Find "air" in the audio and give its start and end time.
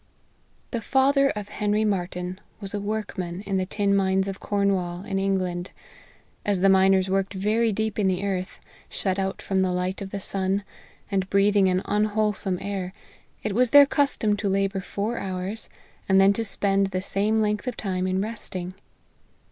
12.63-12.93